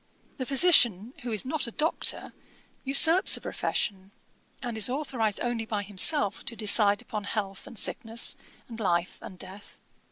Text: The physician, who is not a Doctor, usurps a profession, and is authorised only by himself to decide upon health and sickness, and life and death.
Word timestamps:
The 0.37 0.47
physician, 0.47 1.13
who 1.21 1.31
is 1.31 1.45
not 1.45 1.67
a 1.67 1.71
Doctor, 1.71 2.33
usurps 2.83 3.37
a 3.37 3.41
profession, 3.41 4.09
and 4.63 4.75
is 4.75 4.89
authorised 4.89 5.39
only 5.43 5.63
by 5.67 5.83
himself 5.83 6.43
to 6.45 6.55
decide 6.55 7.03
upon 7.03 7.25
health 7.25 7.67
and 7.67 7.77
sickness, 7.77 8.35
and 8.67 8.79
life 8.79 9.19
and 9.21 9.37
death. 9.37 9.77